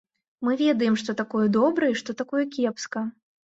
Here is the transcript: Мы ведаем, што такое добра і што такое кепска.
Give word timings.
Мы 0.47 0.55
ведаем, 0.61 0.95
што 1.03 1.15
такое 1.21 1.45
добра 1.59 1.93
і 1.95 2.01
што 2.03 2.19
такое 2.25 2.45
кепска. 2.61 3.09